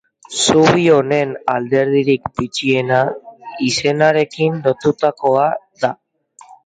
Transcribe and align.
Zubi 0.43 0.85
honen 0.99 1.33
alderdirik 1.55 2.25
bitxiena 2.39 3.01
izenarekin 3.69 4.57
lotutakoa 4.65 5.45
da. 5.85 5.93